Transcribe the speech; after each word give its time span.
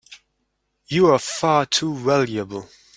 You're 0.87 1.19
far 1.19 1.67
too 1.67 1.93
valuable! 1.95 2.67